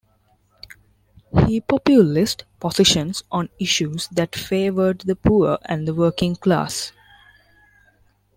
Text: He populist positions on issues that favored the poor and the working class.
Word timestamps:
He 1.45 1.61
populist 1.61 2.45
positions 2.59 3.21
on 3.31 3.49
issues 3.59 4.07
that 4.07 4.35
favored 4.35 5.01
the 5.01 5.15
poor 5.15 5.59
and 5.65 5.87
the 5.87 5.93
working 5.93 6.35
class. 6.35 6.91